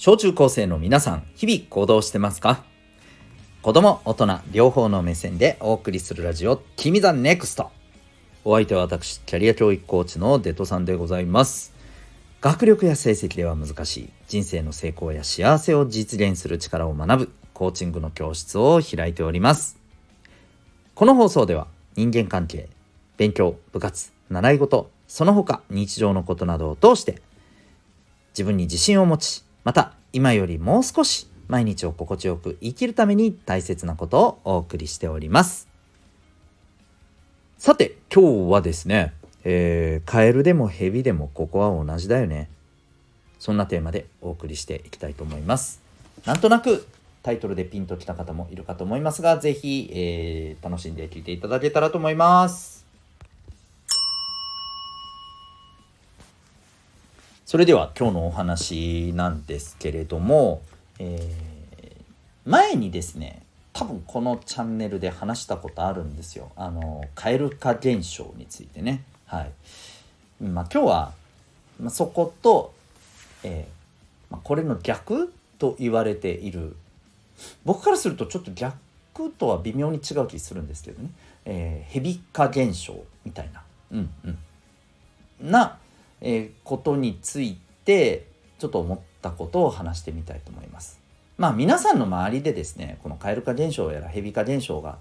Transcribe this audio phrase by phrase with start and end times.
[0.00, 2.62] 小中高生の皆さん、日々行動してますか？
[3.62, 7.72] 子供、大人、両方の目線でお送りするラジオ、君 the NEXT。
[8.44, 11.74] お相手は私、キャリア教育コーチのデトさんでございます。
[12.40, 19.80] 学力や成績では難しい人生の成功や幸せを実現する力を学ぶコーチングの教室を開いております。
[20.94, 22.68] この放送では人間関係、
[23.16, 27.20] 勉強、部活、習い事、その他日常のことなどを通して
[28.28, 35.68] 自分に自信を持ちまた今よりもう少し毎日を心地よく生きるために大切なことをお送りしております。
[37.58, 39.12] さて今日はですね、
[39.44, 42.48] えー、カエルでもヘビでもここは同じだよね。
[43.38, 45.82] そんなテーマでお送りしていきたいと思います。
[46.24, 46.86] なんとなく
[47.22, 52.77] タイトルでピンときた方もいるかと思いますが是非、えー、楽しんで聴いていただけたらと思います。
[57.48, 60.60] それでは今日のお話なんですけれども、
[60.98, 62.02] えー、
[62.44, 63.40] 前にですね
[63.72, 66.50] 多分このチャンネルで話したことあるんですよ。
[66.56, 69.02] あの蛙化現象についてね。
[69.24, 70.44] はい。
[70.44, 71.12] まあ今日は、
[71.80, 72.74] まあ、そこと、
[73.42, 76.76] えー、まあ、これの逆と言われている。
[77.64, 78.76] 僕からするとちょっと逆
[79.38, 81.08] とは微妙に違う気するんですけどね、
[81.46, 83.62] えー、ヘビ化現象みたいな。
[83.92, 84.10] うん
[85.40, 85.50] うん。
[85.50, 85.78] な
[86.20, 88.26] えことについて
[88.58, 91.00] ちょっと思ったことを話してみたいと思います。
[91.36, 94.98] まあ皆さんの周りでですねこの蛙化現象やらヘビ化現象が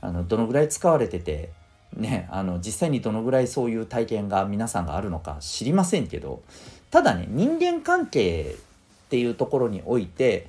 [0.00, 1.50] あのどのぐらい使われてて
[1.96, 6.42] ねあの実際にどのぐらいそういう体験が皆さんがあるのか知りませんけど
[6.90, 8.56] ただね人間関係
[9.06, 10.48] っていうところにおいて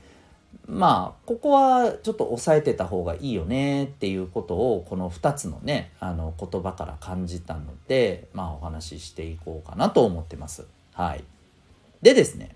[0.67, 10.67] まあここはちょっと抑えてた方がいいよねっていうことをこの2つのねあの言葉から感じたのでまあお話ししていこうかなと思ってます。
[10.93, 11.23] はい、
[12.01, 12.55] でですね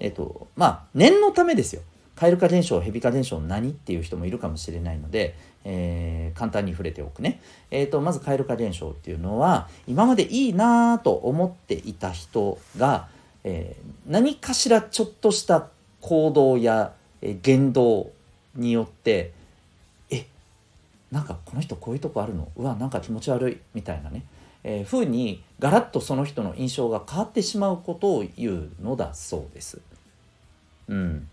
[0.00, 1.82] えっとまあ念のためですよ
[2.16, 5.34] 蛙化現象蛇化現象何っていう人もいるかもしれないので、
[5.64, 7.40] えー、簡単に触れておくね。
[7.70, 13.08] えーと、まず蛙化現象っていうのは今までいいなと思っていた人が、
[13.44, 15.68] えー、何かしらちょっとした
[16.00, 16.92] 行動や
[17.42, 18.10] 言動
[18.54, 19.32] によって
[20.10, 20.26] え
[21.10, 22.48] なんかこの人こういうとこあるの？
[22.56, 24.24] うわなんか気持ち悪いみたいなね、
[24.64, 29.80] えー、ふうにガラッとその人の印象が変わってしまうことを言うのだそうです。
[30.88, 31.28] うん、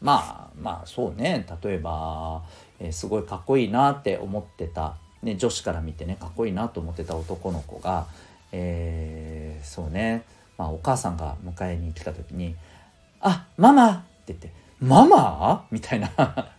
[0.00, 1.46] まあまあそうね。
[1.62, 2.42] 例えば、
[2.80, 8.06] えー、すごいかっこいいなって思ってた、ね、女子から見てねかっこいいなと思ってた男の子が、
[8.50, 10.24] えー、そうね、
[10.56, 12.56] まあ、お母さんが迎えに来た時に
[13.20, 14.50] 「あママ!」って言って
[14.82, 15.66] ママ？
[15.70, 16.10] みたいな。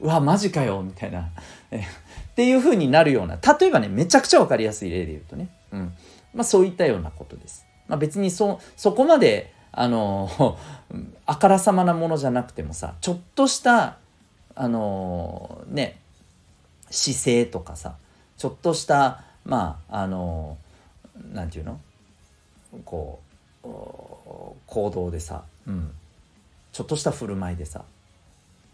[0.00, 0.82] うわマジかよ。
[0.82, 1.20] みたいな。
[1.22, 1.26] っ
[2.36, 3.36] ていう風になるような。
[3.36, 5.94] 例えばねめちゃくちゃ分かりやすい例で言うとね、うん。
[6.34, 7.66] まあ、そういったようなことです。
[7.88, 10.58] まあ、別にそそこまであの
[11.26, 13.98] あからさまなものじゃなくてもさちょっとした
[14.54, 15.98] あのね
[16.90, 17.96] 姿勢とかさ
[18.38, 20.56] ちょっとしたまああの
[21.32, 21.80] なんていうの？
[22.84, 23.20] こ
[23.64, 23.68] う
[24.66, 25.90] 行動でさ、うん、
[26.76, 27.84] ちょっとした振る舞いでさ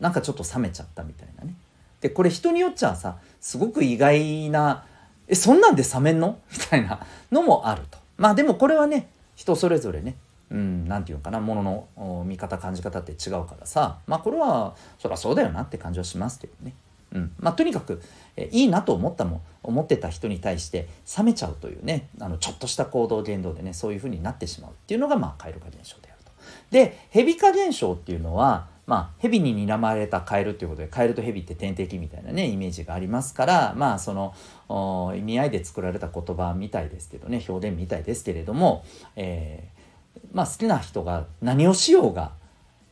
[0.00, 1.54] なんかちょっと冷めちゃったみたいなね
[2.00, 4.84] でこれ人によっちゃさすごく意外な
[5.28, 6.40] 「えそんなんで冷めんの?
[6.50, 6.98] 」みたいな
[7.30, 10.16] のもあるとまあでもこれはね人それぞれね
[10.50, 16.74] うん何て言うのかなものの見方感じ方って違うからさまあこれはそりゃそうだよなって感じはしますけどね。
[17.12, 18.02] うんまあ、とにかく
[18.36, 20.88] えいいなと思ったも思ってた人に対して
[21.18, 26.11] 冷めちゃうというねあのちょっとした行動言動でねそういうふうになってしまうっていうのがまあ蛙化現象で
[26.70, 42.32] で蛇化現象っていうのはまあ、蛇に睨まれたカエルということでカエルと蛇って天敵みたいなねイメージがありますからまあその意味合いで作られた言葉みたいですけどね表現みたいですけれども、えー、まあ、好きな人が何をしようが、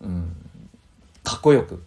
[0.01, 0.37] うん、
[1.25, 1.83] かっこよく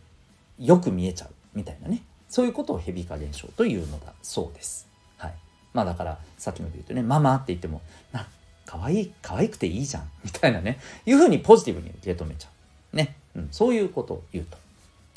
[0.59, 4.87] よく見えちゃうみたいなねそういうことを蛇化現象というのだそうです。
[5.17, 5.33] はい、
[5.73, 8.27] まあだからさっきので言うとね「ママ」って言っても「な
[8.65, 10.09] 可愛い可愛くていいじゃん。
[10.23, 10.79] みたいなね。
[11.05, 12.49] いうふうにポジティブに受け止めちゃ
[12.93, 12.95] う。
[12.95, 14.57] ね、うん、そういうことを言うと。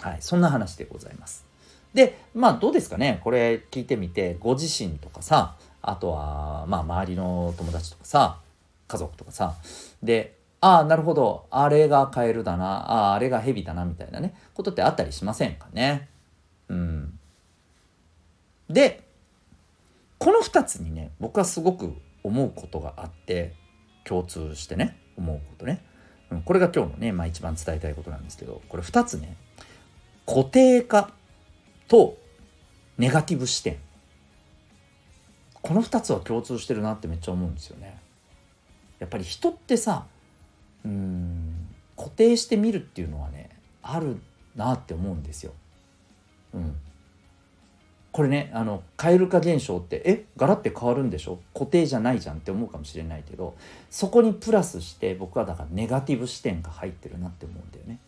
[0.06, 0.18] はい。
[0.20, 1.44] そんな話でございます。
[1.94, 3.20] でまあどうですかね。
[3.24, 8.38] これ聞いてみてご自身とかさあとはまあ周りの友達とかさ
[8.88, 9.54] 家族とかさ。
[10.02, 11.46] でああなるほど。
[11.50, 12.64] あれがカエルだな。
[12.66, 13.84] あああれがヘビだな。
[13.84, 14.34] みたいなね。
[14.54, 16.08] ことってあったりしませんかね。
[16.68, 17.18] うん。
[18.68, 19.06] で
[20.18, 21.94] この2つにね僕はすごく
[22.26, 23.54] 思うことがあって
[24.04, 25.84] 共通してね思うことね、
[26.30, 29.36] うん、これが今日のね、まあ、一番伝えたいことなんですけどこれ2つね
[30.26, 31.12] 固定化
[31.88, 32.18] と
[32.98, 33.76] ネガティブ視点
[35.62, 37.98] この2つは共通してるなってめっちゃ思うんですよね。
[39.00, 40.06] やっぱり人ってさ
[40.84, 43.50] うん固定してみるっていうのはね
[43.82, 44.20] ある
[44.54, 45.52] なって思うんですよ。
[46.54, 46.76] うん、
[48.16, 51.38] これねあの蛙化現象ってえガラって変わるんでしょ？
[51.52, 53.54] 固定じゃないじゃんって思うかもしれないけど
[53.90, 57.98] そこにプラスして僕はだからネガティブ視点が入ってるなって思うんだよね。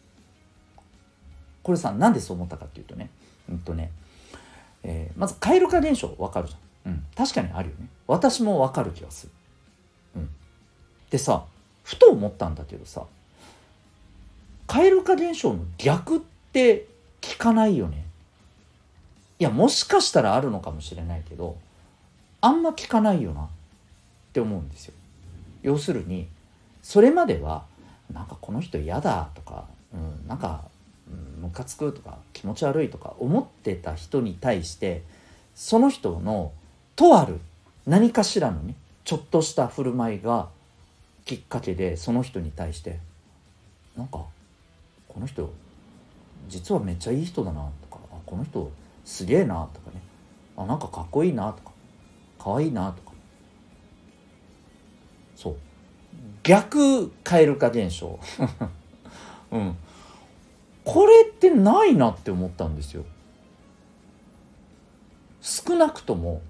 [1.63, 3.11] これさなんでそう思ったかっていうとね
[3.51, 3.91] うんとね、
[4.83, 7.89] えー、まず蛙化現象わかるじゃん、うん、確かにあるよね。
[8.07, 9.33] 私もわかる気がする。
[10.17, 10.31] うん、
[11.11, 11.45] でさ
[11.85, 13.05] ふと思ったんだけどさ
[14.69, 16.21] 蛙化現象の逆っ
[16.51, 16.87] て
[17.21, 18.07] 聞かないよね。
[19.39, 21.57] いやもしかしたらあるのかもしれないけど
[22.41, 23.49] あんま聞かないよなっ
[24.33, 24.95] て思うんですよ。
[25.63, 26.29] 要するに
[26.83, 27.65] それまでは
[28.13, 30.65] なんかこの人嫌だとか、うん、なんか
[31.41, 35.03] ムカつくとか気持ち悪いとか思ってた人に対して
[35.55, 36.53] その人の
[36.97, 37.41] とある
[37.87, 38.75] 何かしらのね
[39.05, 40.49] ちょっとした振る舞いが
[41.25, 42.99] きっかけでその人に対して
[43.97, 44.25] なんか
[45.09, 45.53] この人
[46.49, 48.71] 実はめっちゃいい人だなとかあこの人
[49.09, 50.03] すげえなとかね。
[50.55, 51.73] あなんかかっこいいなとか。
[52.39, 53.13] かわいいなとか。
[55.35, 55.57] そう。
[56.43, 58.19] 逆蛙化現象。
[59.51, 59.77] うん。
[60.85, 63.07] これってないなって思ったんですよ。
[65.41, 66.43] 少なくとも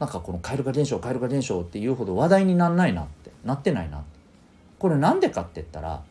[0.00, 3.30] なんかこの蛙化現象蛙化現象っていうほど話題になんないなって。
[3.44, 4.02] なってないな
[4.80, 6.02] これなんでかって言ったら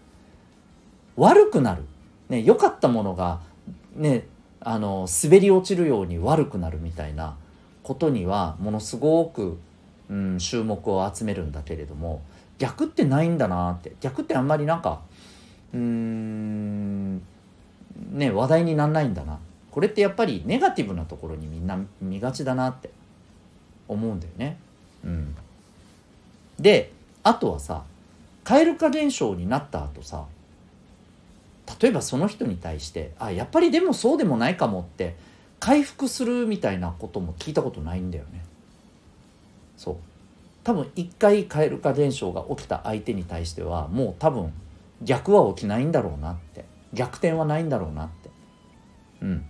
[1.18, 1.83] 悪くなる。
[2.30, 3.42] ね良かったものが
[3.94, 4.25] ね
[4.65, 7.38] あの滑り落ちるように悪くなるみたいな
[7.83, 9.59] ことにはものすごく、
[10.09, 12.21] うん、注目を集めるんだけれども
[12.57, 13.94] 逆ってないんだなって。
[14.01, 15.01] 逆ってあんまりなんか
[15.71, 17.21] うーん
[18.12, 19.39] ね話題になんないんだな。
[19.71, 22.89] これってやっぱりネガティブなところにみんな見がちだなって
[23.88, 24.57] 思うんだよね。
[25.03, 25.35] うん、
[26.59, 26.91] で
[27.23, 27.83] あとはさ
[28.45, 30.25] 蛙化現象になった後さ
[31.81, 35.15] 例えばその人に対してあやっぱりでもそうでもないかもって
[35.59, 38.44] 回復するみたいなことも聞いたことないんだよね。
[39.77, 39.95] そう。
[40.63, 44.53] 多分一回蛙化現象が起きた相手に対してはもう多分
[45.01, 46.65] 逆は起きないんだろうなって。
[46.94, 48.29] 逆転はないんだろうなって。
[49.21, 49.45] うん。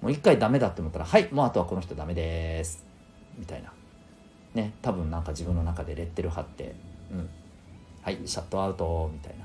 [0.00, 2.84] もう一回ダメだって思ったらはいもうあとはこの人ダメです。
[3.38, 3.72] みたいな。
[4.54, 4.74] ね。
[4.82, 6.74] 多分なんか自分の中でレッテル貼って
[7.10, 7.28] うん。
[8.02, 9.44] はいシャットアウトみたいな。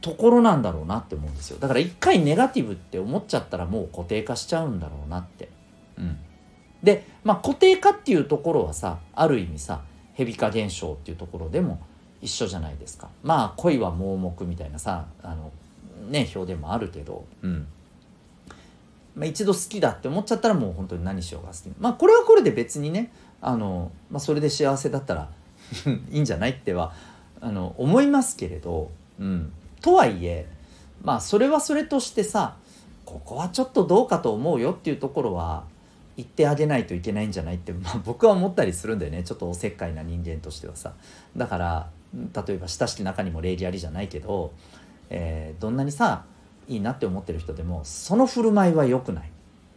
[0.00, 1.58] ところなんだろうなって思うんですよ。
[1.58, 5.48] だから一回ネガティブって思っちゃったらもう固定化しちゃうんだろうなって。
[5.98, 6.18] うん。
[6.82, 9.82] でまあ固定化っていうところはさある意味さ
[10.14, 11.80] 蛇化現象っていうところでも
[12.20, 13.08] 一緒じゃないですか。
[13.22, 15.52] まあ恋は盲目みたいなさあの
[16.08, 17.24] ね表現もあるけど。
[17.42, 17.66] うん。
[19.14, 21.72] まあ、一度好きだって思っちゃったらもう本当に何しようが好き。
[21.78, 25.30] まあこれはこれで別にねあの、まあ、それで幸せだったら
[26.10, 26.92] いいんじゃないっては
[27.46, 28.90] あの思いますけれど、
[29.20, 30.46] うん、とはいえ
[31.04, 32.56] まあそれはそれとしてさ
[33.04, 35.62] ここはちょっとどうかと思うよっていうところは
[36.16, 39.22] 言ってあげないといけないんじゃないって、まあ、僕は思ったりするんだよね。
[39.22, 40.94] ちょっとおせっかいな人間としてはさ。
[41.36, 44.52] だから例えば親しき中にも礼儀ありじゃないけど、
[45.10, 46.24] えー、どんなにさ
[46.66, 49.30] いいなって思ってる人でもその振る舞いは良くない。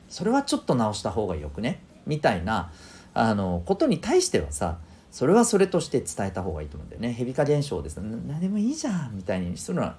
[0.07, 1.81] それはちょっと直した方がよくね？
[2.07, 2.71] みたいな
[3.13, 4.79] あのことに対してはさ
[5.11, 7.13] それはそれとして伝えた方がいいと思うんだよね。
[7.13, 7.97] 蛇化現象です。
[7.97, 9.95] 何でもいいじゃんみたいにするのは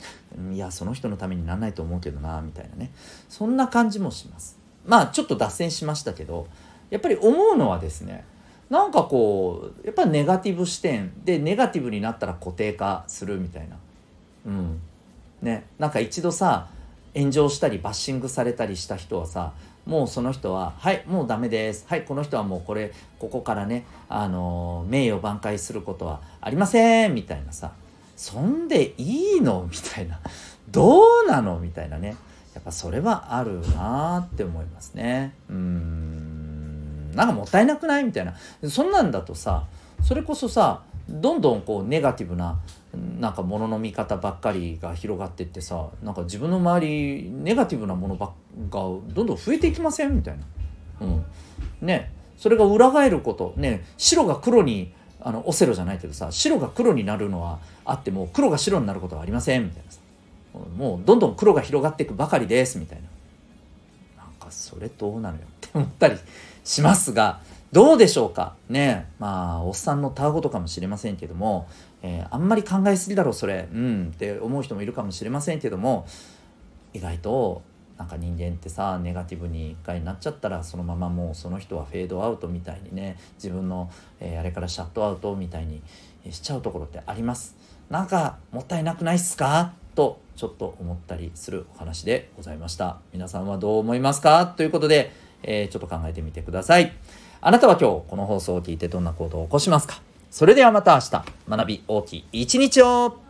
[0.52, 2.92] いやその人のためにならないと思うけどなみたいなね。
[3.28, 4.58] そんな感じもします。
[4.86, 6.46] まあちょっと脱線しましたけど
[6.90, 8.24] やっぱり思うのはですね
[8.70, 13.76] なんかこうやっぱネガティブ視点でネガティブになったら固定化するみたいな。
[14.46, 14.80] うん。
[15.42, 15.66] ね。
[15.78, 16.68] なんか一度さ
[17.14, 19.52] 炎上したりバッシングされたりした人はさ
[19.86, 21.84] もうその人は「はいもうダメです。
[21.88, 27.72] はいこの人はもうこれここからね、あの名誉挽回することはありません」みたいなさ
[28.16, 30.20] 「そんでいいの?」みたいな
[30.70, 32.16] 「どうなの?」みたいなね。
[32.52, 35.34] やっぱそれはあるなって思いますね。
[35.48, 37.12] うん。
[37.14, 38.04] なんかもったいなくない？
[38.04, 38.34] みたいな。
[38.68, 39.64] そんなんだとさ
[40.02, 42.60] それこそさどんどんこうネガティブな
[43.18, 48.30] なんか物の見方ばっかりが広がってってさなんか自分の周りネガティブなものばっ
[48.68, 50.44] がどんどん増えていきませんみたいな。
[51.00, 51.24] うん、
[51.80, 52.12] ね。
[52.36, 53.54] それが裏返ること。
[53.56, 53.84] ね。
[53.96, 60.00] 白が黒にあのオセロじゃないけどさ白が黒になるのはあっても黒が白になることはありませんみたいなさ。
[60.76, 62.98] もうどんどん黒が広がっていくばかりですみたい
[64.16, 64.24] な。
[64.24, 66.16] なんかそれどうなのよって思ったり
[66.64, 67.40] しますが
[67.72, 68.56] どうでしょうか？
[68.68, 69.08] ね。
[69.18, 71.68] まあおっさんのたわごとかもしれませんけども、
[72.02, 73.68] えー、あんまり考えすぎだろそれ。
[73.72, 74.12] うん。
[74.14, 76.06] って思う人もいるかもしれませんけども
[76.92, 77.62] 意外と
[77.96, 85.82] なんか人間ってさネガティブに一回なっちゃったらそのままもうその人はフェードアウトみたいにね自分の、えー、あれからシャットアウトみたいに
[86.30, 87.56] しちゃうところってあります。
[87.88, 89.74] なんかもったいなくないっすか？
[89.94, 92.98] とちょっと思ったりするお話でございました。
[93.12, 94.46] 皆さんはどう思いますか？
[94.46, 95.12] ということで、
[95.42, 96.92] えー、ちょっと考えてみてください。
[97.40, 100.02] あなたは今日この放送を聞いてどんな行動を起こしますか？
[100.30, 101.24] それではまた明日。
[101.48, 103.29] 学び大きい一日を。